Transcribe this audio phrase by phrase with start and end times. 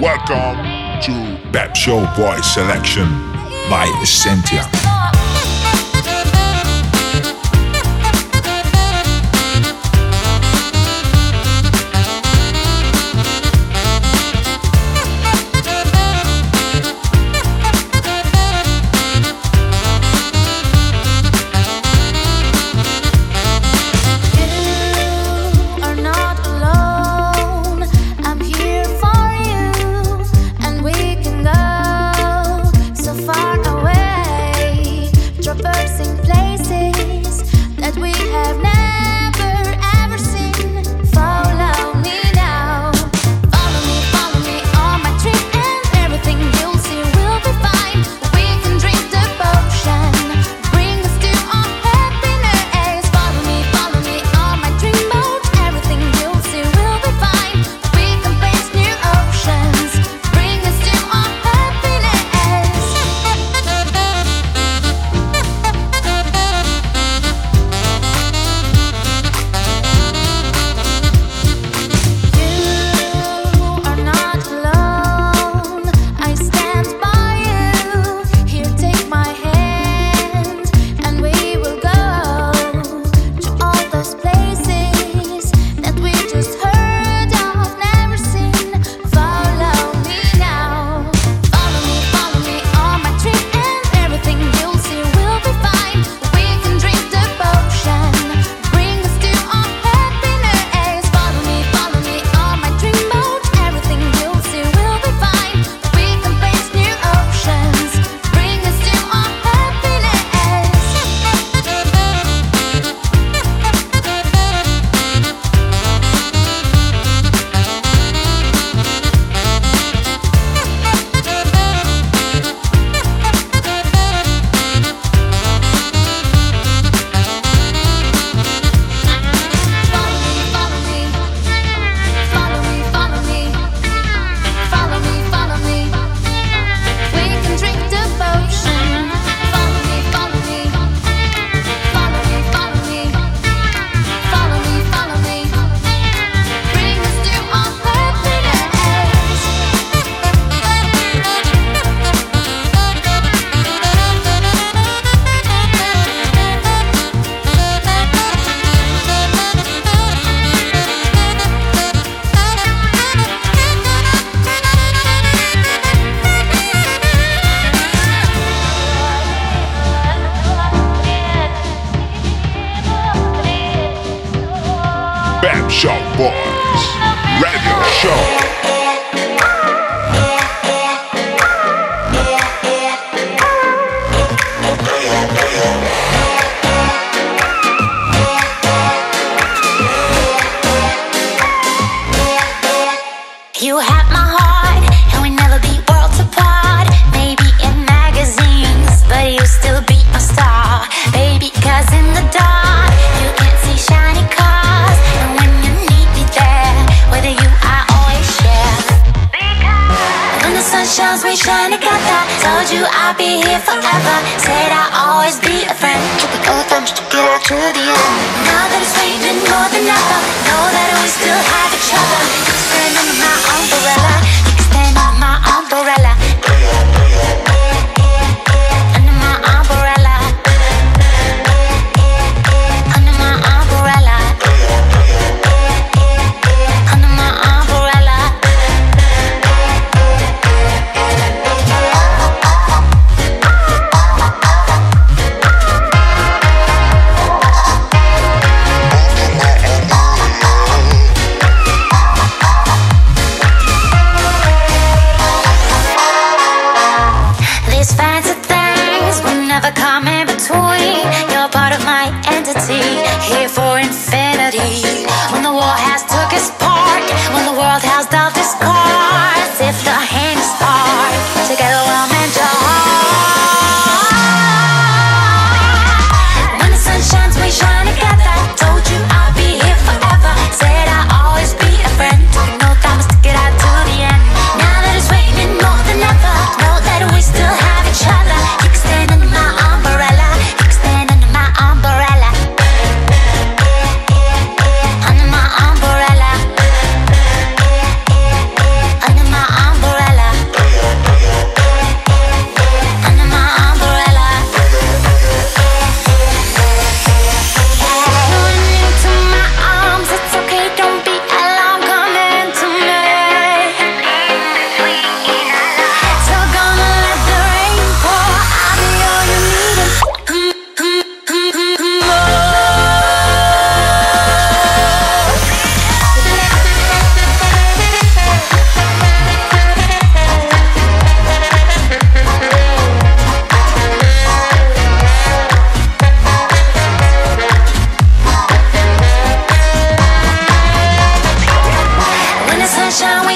[0.00, 3.08] Welcome to Pep Show Boys Selection
[3.68, 4.95] by Essentia.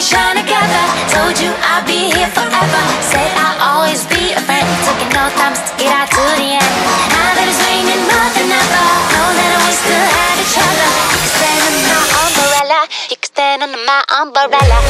[0.00, 0.85] shine together.
[1.12, 2.82] Told you I'd be here forever.
[3.05, 4.64] Said I'll always be a friend.
[4.88, 6.73] Took no time to get out to the end.
[7.12, 10.88] Now that it's raining more than ever, know that we still have each other.
[11.12, 12.81] You can stand under my umbrella.
[13.12, 14.89] You can stand under my umbrella.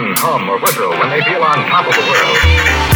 [0.00, 2.95] Men hum or whistle when they feel on top of the world.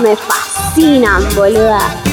[0.00, 2.09] Me fascina, boluda.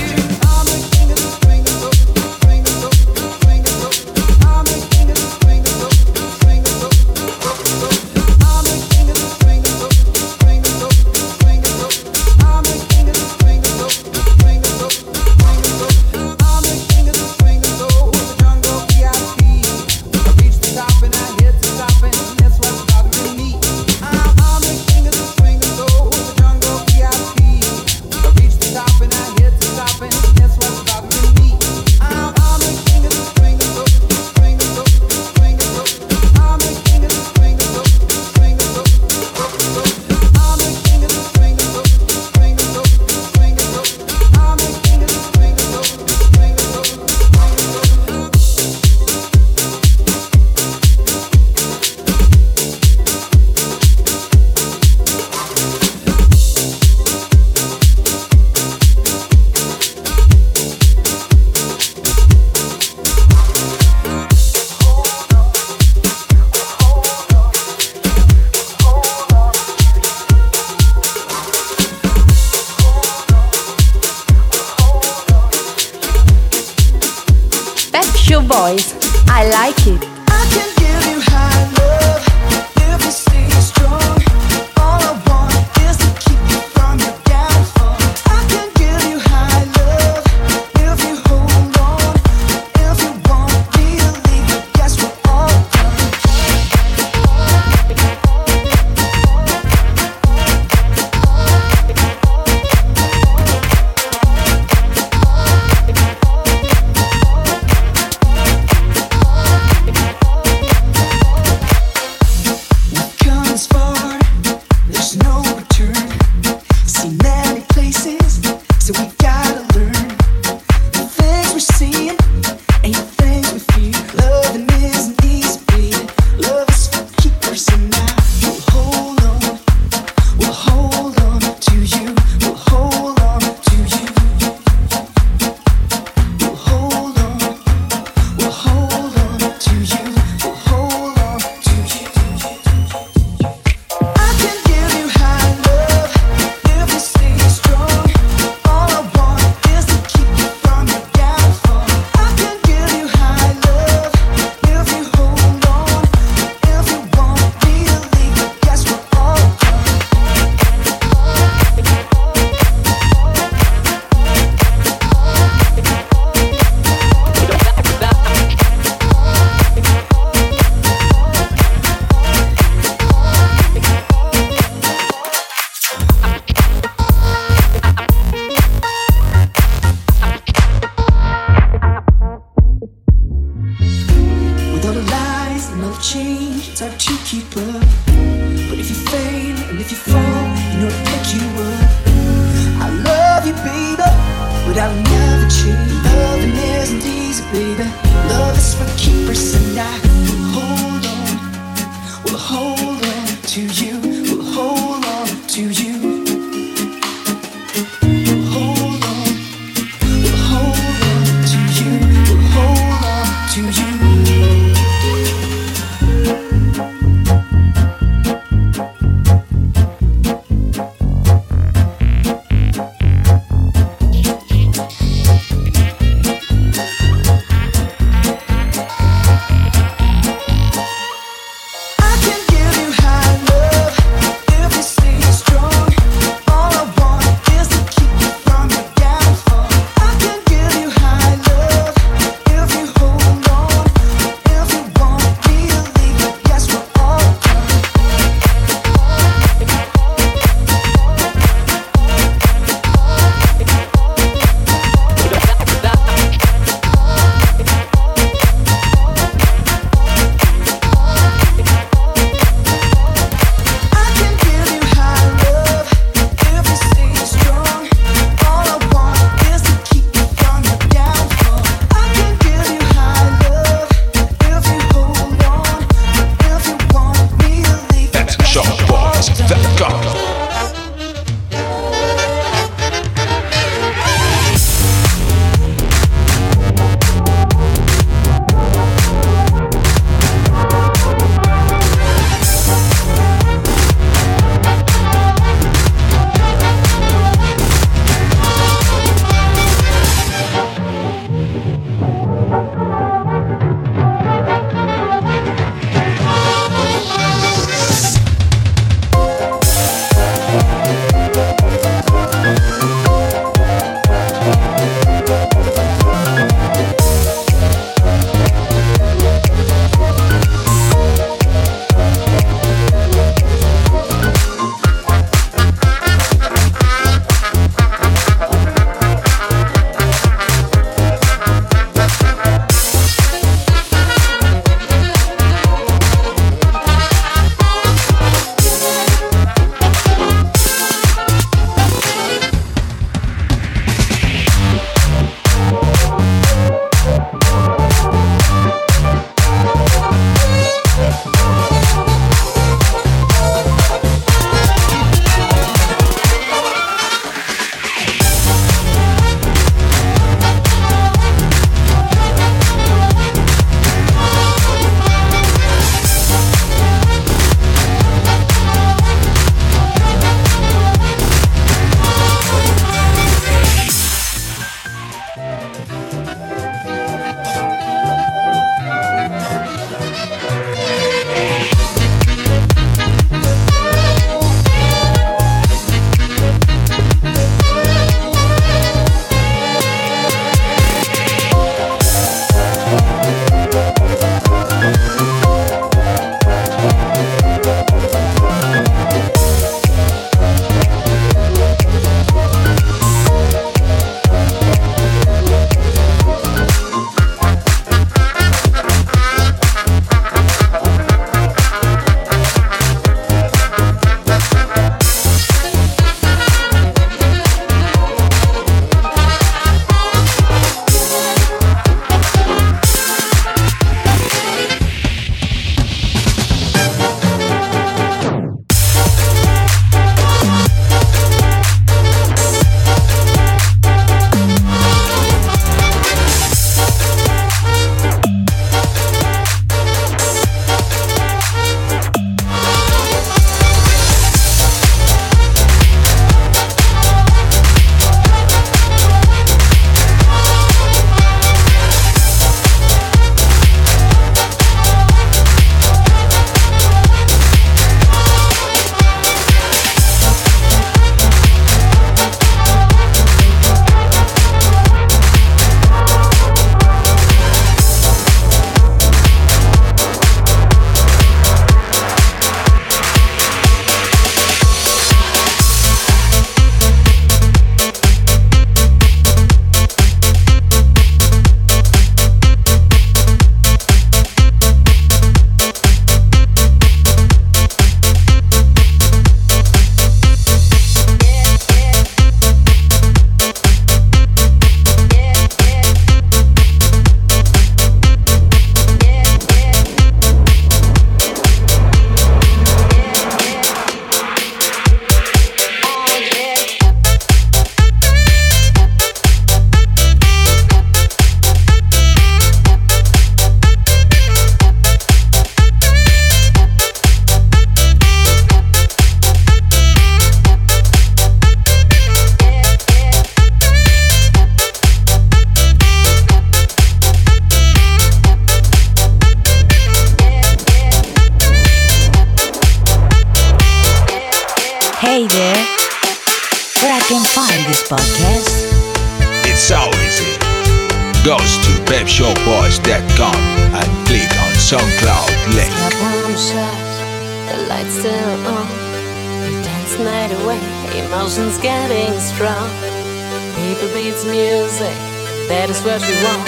[555.88, 556.47] says she.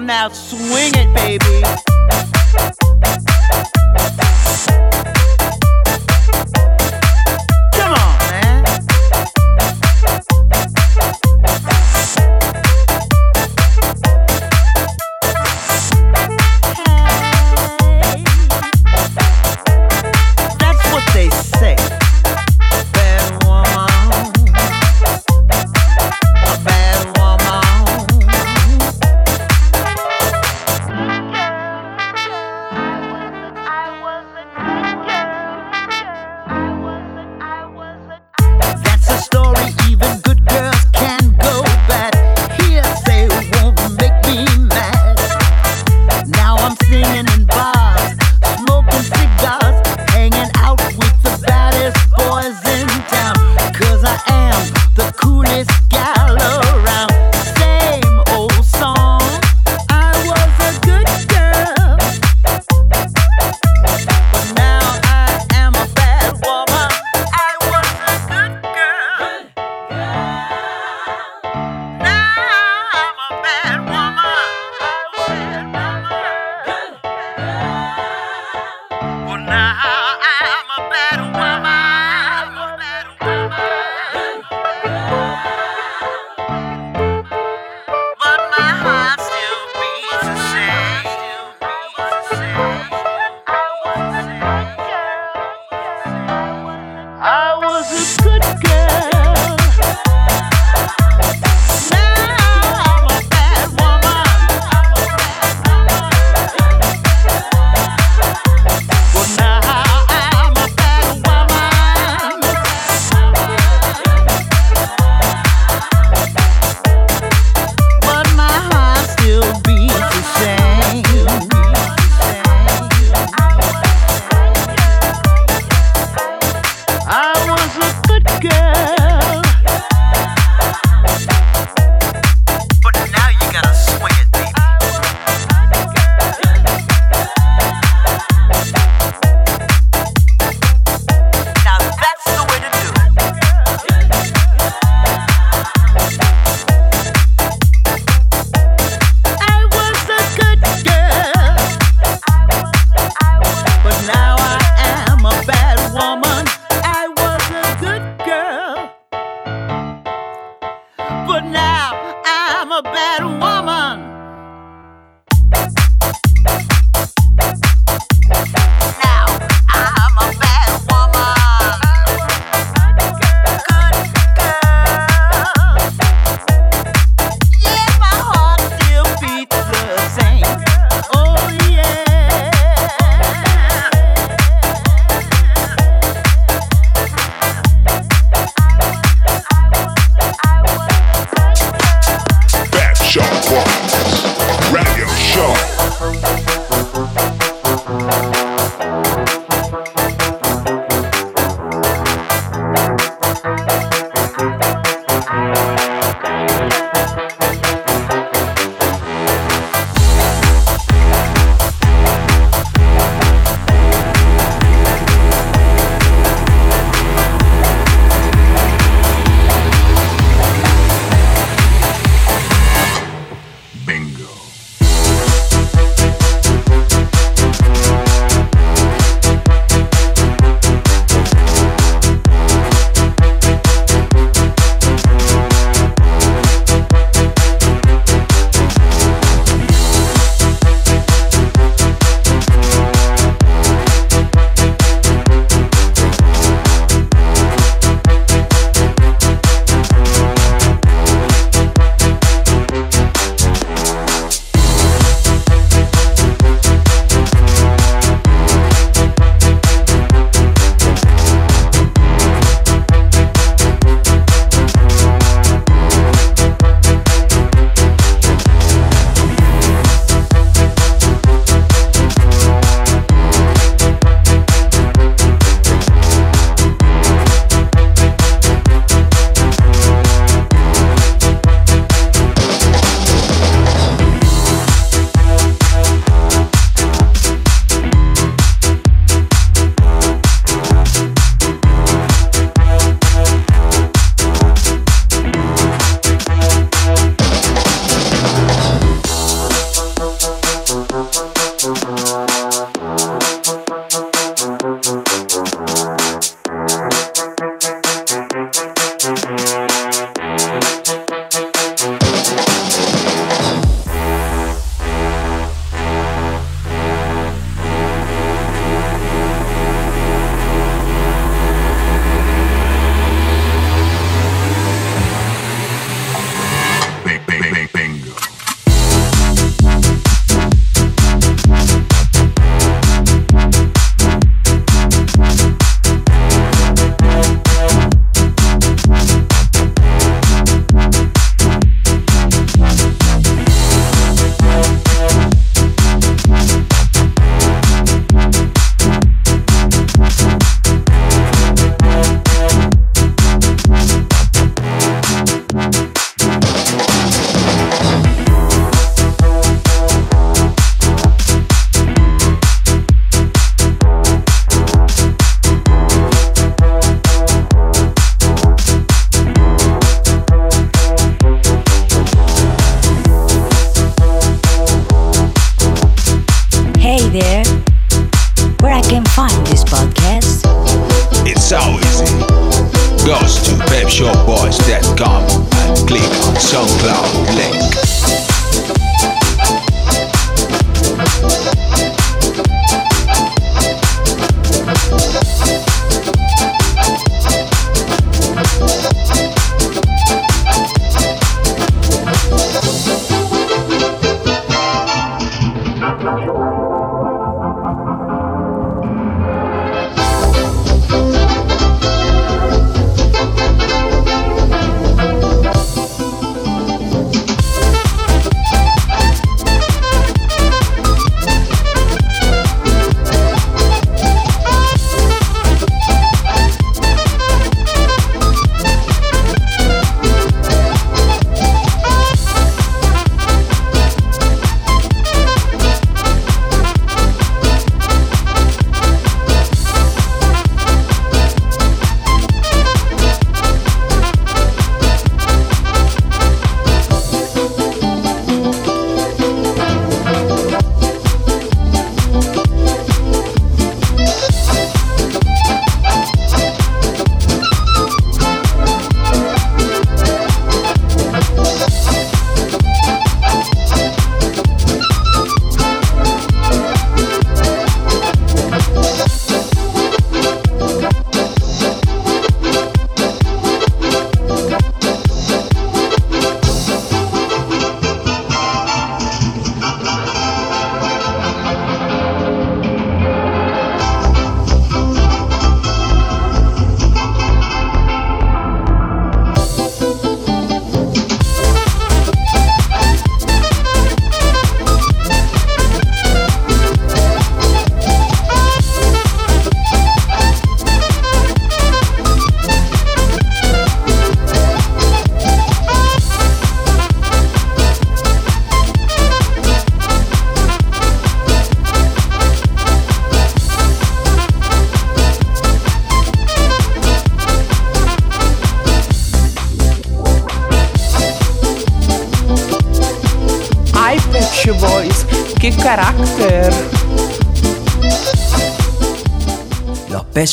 [0.00, 1.87] Shop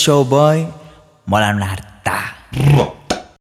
[0.06, 0.70] showboy,
[1.26, 1.58] Molan